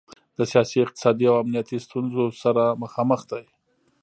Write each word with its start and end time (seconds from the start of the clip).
د 0.37 0.39
سیاسي، 0.51 0.77
اقتصادي 0.81 1.25
او 1.31 1.35
امنیتي 1.43 1.77
ستونخو 1.85 2.25
سره 2.43 2.63
مخامخ 2.83 3.21
دی. 3.31 3.43